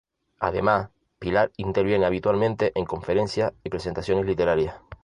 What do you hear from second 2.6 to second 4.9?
en conferencias y presentaciones literarias.